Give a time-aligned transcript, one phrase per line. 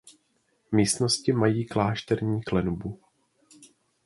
[0.71, 3.01] Místnosti mají klášterní klenbu.